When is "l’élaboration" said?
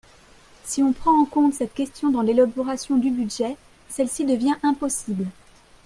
2.23-2.97